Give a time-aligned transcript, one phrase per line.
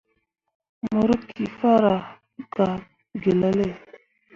[0.91, 2.03] Mo rǝkki farah
[2.55, 2.77] gah
[3.23, 3.67] gelale.